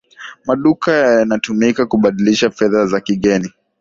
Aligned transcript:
maduka 0.45 0.91
yanatumika 0.91 1.85
kubadilisha 1.85 2.49
fedha 2.49 2.85
za 2.85 3.01
kigeni 3.01 3.51